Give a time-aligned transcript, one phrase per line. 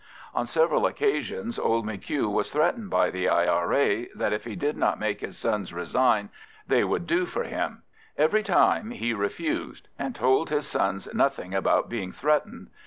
[0.33, 4.07] On several occasions old M'Hugh was threatened by the I.R.A.
[4.15, 6.29] that if he did not make his sons resign
[6.65, 7.83] they would do for him:
[8.17, 12.71] every time he refused, and told his sons nothing about being threatened.